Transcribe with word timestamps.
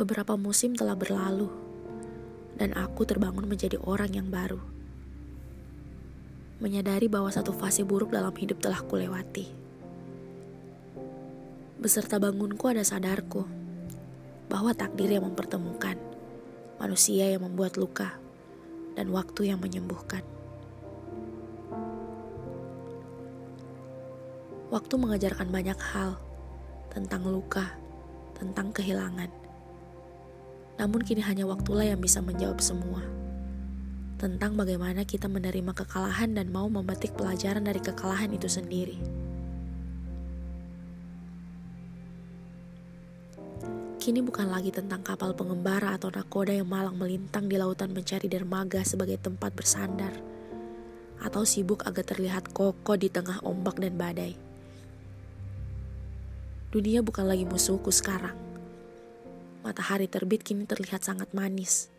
Beberapa 0.00 0.32
musim 0.32 0.72
telah 0.72 0.96
berlalu, 0.96 1.52
dan 2.56 2.72
aku 2.72 3.04
terbangun 3.04 3.44
menjadi 3.44 3.76
orang 3.84 4.08
yang 4.16 4.32
baru. 4.32 4.56
Menyadari 6.56 7.04
bahwa 7.04 7.28
satu 7.28 7.52
fase 7.52 7.84
buruk 7.84 8.08
dalam 8.08 8.32
hidup 8.32 8.64
telah 8.64 8.80
kulewati. 8.80 9.44
Beserta 11.76 12.16
bangunku 12.16 12.64
ada 12.64 12.80
sadarku 12.80 13.44
bahwa 14.48 14.72
takdir 14.72 15.12
yang 15.12 15.28
mempertemukan, 15.28 16.00
manusia 16.80 17.28
yang 17.36 17.44
membuat 17.44 17.76
luka, 17.76 18.16
dan 18.96 19.12
waktu 19.12 19.52
yang 19.52 19.60
menyembuhkan. 19.60 20.24
Waktu 24.72 24.94
mengajarkan 24.96 25.52
banyak 25.52 25.76
hal 25.92 26.16
tentang 26.88 27.28
luka, 27.28 27.76
tentang 28.40 28.72
kehilangan. 28.72 29.39
Namun 30.80 31.04
kini 31.04 31.20
hanya 31.20 31.44
waktulah 31.44 31.84
yang 31.84 32.00
bisa 32.00 32.24
menjawab 32.24 32.56
semua. 32.64 33.04
Tentang 34.16 34.56
bagaimana 34.56 35.04
kita 35.04 35.28
menerima 35.28 35.76
kekalahan 35.76 36.32
dan 36.32 36.48
mau 36.48 36.72
memetik 36.72 37.12
pelajaran 37.12 37.68
dari 37.68 37.84
kekalahan 37.84 38.32
itu 38.32 38.48
sendiri. 38.48 38.96
Kini 44.00 44.24
bukan 44.24 44.48
lagi 44.48 44.72
tentang 44.72 45.04
kapal 45.04 45.36
pengembara 45.36 46.00
atau 46.00 46.08
nakoda 46.08 46.56
yang 46.56 46.64
malang 46.64 46.96
melintang 46.96 47.52
di 47.52 47.60
lautan 47.60 47.92
mencari 47.92 48.32
dermaga 48.32 48.80
sebagai 48.80 49.20
tempat 49.20 49.52
bersandar. 49.52 50.16
Atau 51.20 51.44
sibuk 51.44 51.84
agar 51.84 52.08
terlihat 52.08 52.56
kokoh 52.56 52.96
di 52.96 53.12
tengah 53.12 53.44
ombak 53.44 53.76
dan 53.76 54.00
badai. 54.00 54.32
Dunia 56.72 57.04
bukan 57.04 57.28
lagi 57.28 57.44
musuhku 57.44 57.92
sekarang. 57.92 58.49
Matahari 59.60 60.08
terbit 60.08 60.40
kini 60.40 60.64
terlihat 60.64 61.04
sangat 61.04 61.36
manis. 61.36 61.92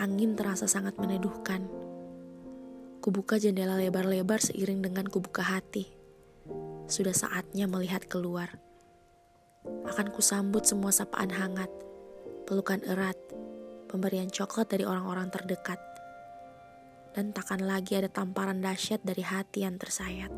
Angin 0.00 0.32
terasa 0.32 0.64
sangat 0.64 0.96
meneduhkan. 0.96 1.68
Kubuka 3.04 3.36
jendela 3.36 3.76
lebar-lebar 3.76 4.40
seiring 4.40 4.80
dengan 4.80 5.04
kubuka 5.04 5.44
hati. 5.44 5.92
Sudah 6.88 7.12
saatnya 7.12 7.68
melihat 7.68 8.08
keluar. 8.08 8.56
Akan 9.84 10.08
kusambut 10.08 10.64
semua 10.64 10.88
sapaan 10.88 11.28
hangat, 11.28 11.68
pelukan 12.48 12.80
erat, 12.88 13.20
pemberian 13.92 14.32
coklat 14.32 14.72
dari 14.72 14.88
orang-orang 14.88 15.28
terdekat. 15.28 15.76
Dan 17.12 17.36
takkan 17.36 17.60
lagi 17.60 18.00
ada 18.00 18.08
tamparan 18.08 18.64
dahsyat 18.64 19.04
dari 19.04 19.20
hati 19.20 19.68
yang 19.68 19.76
tersayat. 19.76 20.32